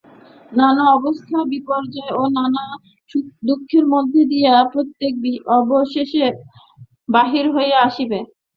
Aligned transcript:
নানা 0.51 0.83
অবস্থা-বিপর্যয় 0.97 2.11
ও 2.13 2.33
নানা 2.37 2.63
সুখ-দুঃখের 3.11 3.85
মধ্য 3.93 4.13
দিয়া 4.31 4.53
প্রত্যেকেই 4.71 5.35
অবশেষে 5.57 6.25
বাহির 7.09 7.45
হইয়া 7.55 7.77
আসিবে। 7.87 8.19